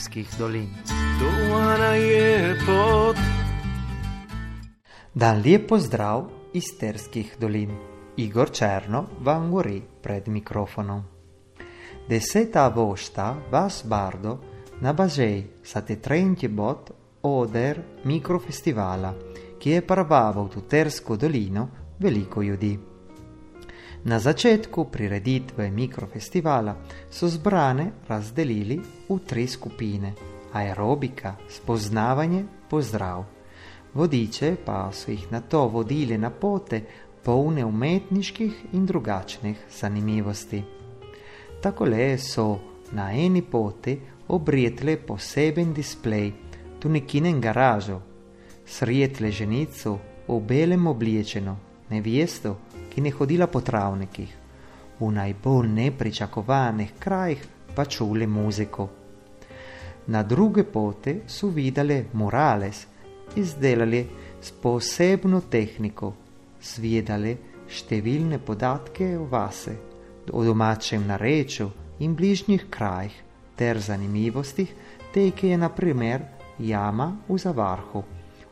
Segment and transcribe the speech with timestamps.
[0.00, 0.68] sterskih dolin.
[5.14, 7.70] Dan lep pozdrav iz sterskih dolin.
[8.16, 11.02] Igor Černo vam govori pred mikrofonom.
[12.08, 14.38] Deseta vošta vas bardo
[14.80, 16.90] na bažej sa te trenti bot
[17.22, 19.14] oder mikrofestivala,
[19.60, 22.89] ki je prvaval tu Tersko dolino veliko ljudi.
[24.04, 26.76] Na začetku prireditve mikrofestivala
[27.10, 30.12] so zbrane razdelili v tri skupine:
[30.52, 33.24] aerobika, spoznavanje, pozdrav.
[33.94, 36.80] Vodiče pa so jih na to vodili na pote,
[37.24, 40.62] polne umetniških in drugačnih zanimivosti.
[41.60, 42.58] Tako le so
[42.92, 43.98] na eni poti
[44.28, 46.32] obrietli poseben displej,
[46.78, 48.00] tu nekinen garažo,
[48.66, 49.98] srijetle ženico
[50.28, 51.56] v belem obliečeno,
[51.90, 52.56] nevjesto,
[52.90, 54.36] ki ne hodila po travnikih,
[55.00, 58.88] v najbolj nepričakovanih krajih pa čuli muziko.
[60.06, 62.86] Na druge pote so videli murales,
[63.36, 64.06] izdelali
[64.40, 66.12] s posebno tehniko,
[66.60, 67.36] svedali
[67.70, 69.76] številne podatke o vase,
[70.32, 71.70] o domačem narečju
[72.00, 73.14] in bližnjih krajih
[73.56, 74.72] ter zanimivostih,
[75.12, 76.24] te, ki je na primer
[76.58, 78.02] jama v Zavarhu,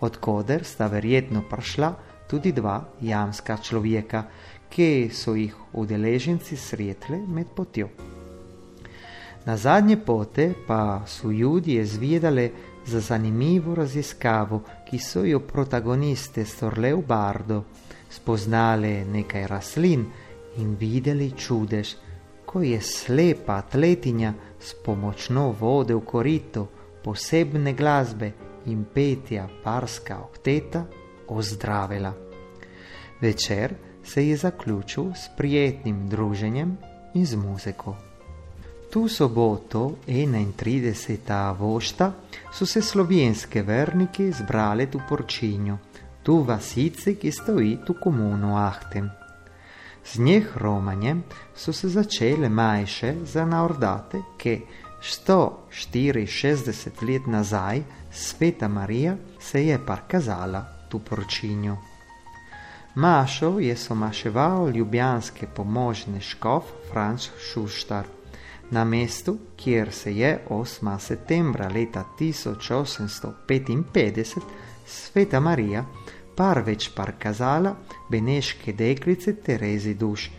[0.00, 1.92] odkoder sta verjetno prišla
[2.26, 4.24] tudi dva jamska človeka,
[4.68, 7.88] ki so jih udeleženci sretle med potjo.
[9.46, 12.52] Na zadnje pote pa so ljudje zvedali
[12.86, 17.64] za zanimivo raziskavo, ki so jo protagoniste storle v bardo,
[18.10, 20.06] spoznali nekaj rastlin
[20.56, 21.94] in videli čudež,
[22.46, 26.68] ko je slepa atletinja s pomočjo vode v korito,
[27.04, 28.32] posebne glasbe
[28.66, 30.86] in petja parska okteta
[31.28, 32.12] ozdravila.
[33.20, 36.76] Večer se je zaključil s prijetnim druženjem
[37.14, 37.96] in z muziko.
[38.90, 41.58] Tu soboto, 31.
[41.58, 42.12] vošta,
[42.52, 45.78] so se slovenske verniki zbrali v Porčinju,
[46.22, 49.10] tu vasici, ki stoji tu komunu Ahtem.
[50.04, 51.22] Z njih romanjem
[51.56, 54.60] so se začele majše za naordate, ki
[55.02, 61.76] 164 let nazaj sveta Marija se je parkazala tu Porčinju.
[62.94, 68.04] Mašo je somaševal ljubljanske pomožne škof Franč Šuštar.
[68.70, 70.98] Na mestu, kjer se je 8.
[70.98, 74.40] septembra leta 1855
[74.86, 75.84] sveta Marija
[76.36, 77.76] prvič parkazala
[78.10, 80.30] beneške deklice Terezi Duš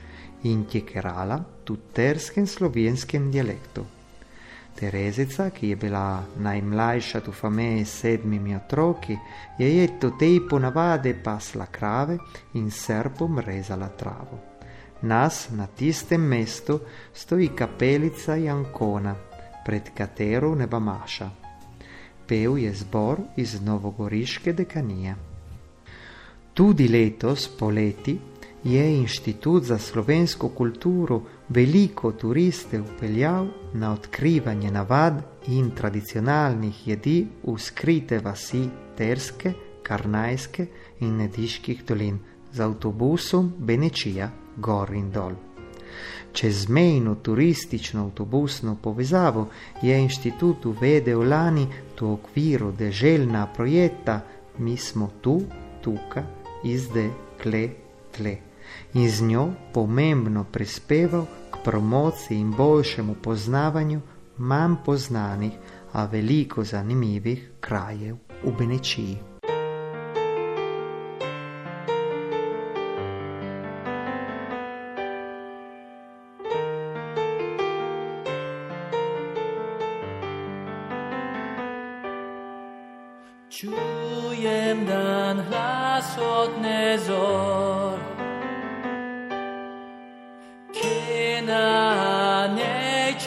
[0.43, 3.85] in tjekerala v terskem slovenskem dialektu.
[4.75, 9.15] Terezica, ki je bila najmlajša v familiji s sedmimi otroki,
[9.57, 12.17] je jedto tej ponavade pasla krave
[12.53, 14.39] in srpom rezala travo.
[15.01, 16.79] Nas na tistem mestu
[17.13, 19.15] stoji kapelica Jankona,
[19.65, 21.29] pred katero neba maša.
[22.27, 25.15] Pev je zbor iz Novogoriške dekanije.
[26.53, 28.19] Tudi letos poleti
[28.65, 35.13] je Inštitut za slovensko kulturo veliko turiste upeljal na odkrivanje navad
[35.47, 38.63] in tradicionalnih jedi v skrite vasi
[38.97, 39.53] Terske,
[39.83, 40.65] Karnajske
[40.99, 42.17] in Nediških dolin
[42.53, 45.37] z avtobusom Benečija gor in dol.
[46.33, 49.47] Čez mejno turistično avtobusno povezavo
[49.81, 51.67] je inštitut uvedel lani
[51.99, 54.21] v okviru deželna projekta
[54.57, 55.41] Mi smo tu,
[55.83, 56.23] tukaj,
[56.63, 57.09] izde,
[57.41, 57.69] kle,
[58.11, 58.37] tle
[58.93, 64.01] in z njo pomembno prispeval k promociji in boljšemu poznavanju
[64.37, 65.53] manj poznanih,
[65.95, 69.19] a veliko zanimivih krajev v Benečiji.
[83.49, 88.14] Čujem dan glas od nezor.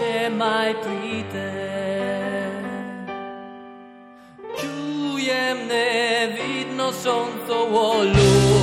[0.00, 1.68] Neće maj pride.
[4.60, 8.57] Čujem nevidno sonco u oluč.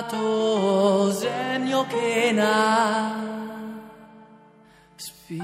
[0.00, 3.14] Na to zemljo, ki nas
[4.96, 5.40] spi.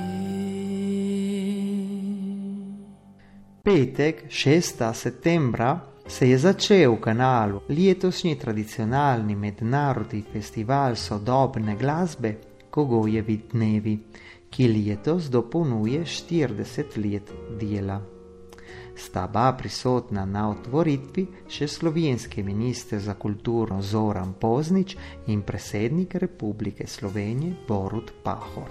[3.62, 4.94] Petek 6.
[4.94, 12.37] septembra se je začel v kanalu letošnji tradicionalni mednarodni festival sodobne glasbe
[12.70, 13.99] Kogojevi dnevi,
[14.50, 18.15] ki letos dopolnjuje 40 let dela.
[18.96, 24.96] Sta ba prisotna na otvoritvi še slovenski minister za kulturo Zoran Poznič
[25.26, 28.70] in predsednik Republike Slovenije Borut Pahor.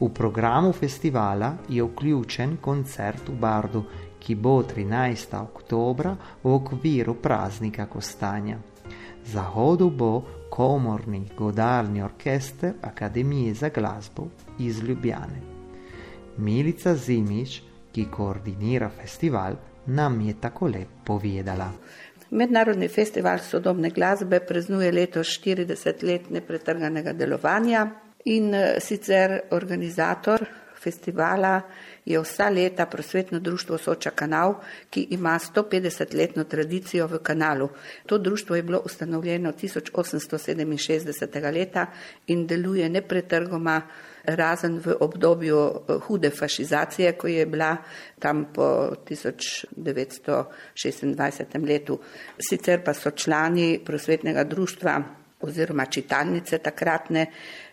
[0.00, 3.82] V programu festivala je vključen koncert v Bardu,
[4.20, 5.34] ki bo 13.
[5.40, 6.12] oktobra
[6.42, 8.58] v okviru praznika Kostanja.
[9.24, 10.12] Zahodu bo
[10.50, 14.28] komorni godalni orkester Akademije za glasbo
[14.58, 15.40] iz Ljubljane.
[16.36, 17.62] Milica Zimič,
[17.92, 19.56] ki koordinira festival,
[19.86, 21.72] nam je tako lepo povedala.
[22.30, 27.86] Mednarodni festival sodobne glasbe praznuje letos 40 let nepretrganega delovanja
[28.24, 30.44] in eh, sicer organizator
[30.78, 31.60] festivala
[32.04, 34.54] je vsa leta prosvetno društvo Soča kanal,
[34.90, 37.68] ki ima 150-letno tradicijo v kanalu.
[38.06, 41.52] To društvo je bilo ustanovljeno 1867.
[41.52, 41.86] leta
[42.26, 43.82] in deluje nepretrgoma
[44.24, 45.70] razen v obdobju eh,
[46.06, 47.76] hude fašizacije, ko je bila
[48.18, 51.66] tam po 1926.
[51.66, 51.98] letu.
[52.38, 55.02] Sicer pa so člani prosvetnega društva
[55.40, 57.26] oziroma čitalnice takratne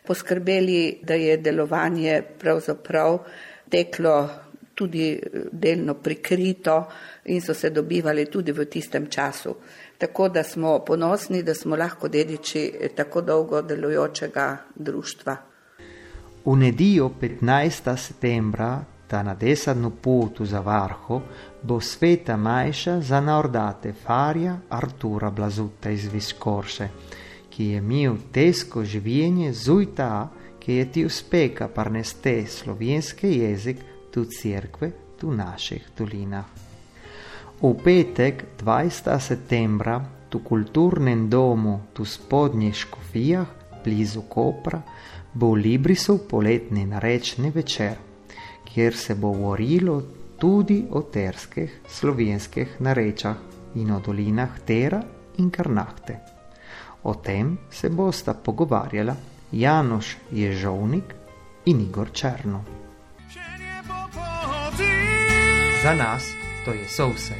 [0.06, 3.20] poskrbeli, da je delovanje pravzaprav
[3.70, 4.30] teklo
[4.76, 5.20] tudi eh,
[5.52, 6.92] delno prikrito
[7.24, 9.56] in so se dobivali tudi v tistem času.
[9.98, 15.55] Tako da smo ponosni, da smo lahko dediči eh, tako dolgo delujočega društva.
[16.46, 17.98] V nedeljo 15.
[17.98, 21.22] septembra, ta na desadnu potu za Varho,
[21.62, 26.90] bo sveta majša za naordate Farja Artura Blazuta iz Viskorše,
[27.50, 30.30] ki je imel tesko življenje zujta,
[30.60, 33.82] ki je ti uspeka parneste slovenski jezik
[34.14, 36.46] tu cerkve, tu naših dolinah.
[37.62, 39.20] V petek 20.
[39.20, 39.98] septembra,
[40.30, 43.48] tu kulturnem domu, tu spodnjih škofijah,
[43.86, 44.82] blizu Kopra,
[45.36, 47.96] bo v Librisu poletni narečni večer,
[48.64, 50.02] kjer se bo govorilo
[50.40, 53.36] tudi o terskih slovenskih narečah
[53.76, 55.04] in o dolinah Tera
[55.38, 56.20] in Karnahte.
[57.04, 59.16] O tem se bosta pogovarjala
[59.52, 61.16] Janoš Ježovnik
[61.66, 62.64] in Igor Črno.
[65.84, 66.32] Za nas
[66.66, 67.36] to je vse.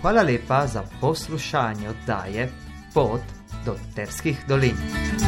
[0.00, 2.48] Hvala lepa za poslušanje oddaje
[2.94, 3.22] Pot
[3.64, 5.27] do Terskih dolin.